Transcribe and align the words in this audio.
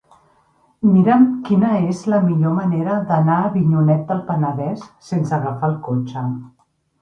Mira'm 0.93 1.25
quina 1.49 1.73
és 1.89 2.01
la 2.13 2.19
millor 2.29 2.55
manera 2.61 2.95
d'anar 3.11 3.35
a 3.43 3.51
Avinyonet 3.51 4.03
del 4.13 4.25
Penedès 4.31 4.89
sense 5.11 5.37
agafar 5.39 5.71
el 5.75 5.77
cotxe. 5.91 6.27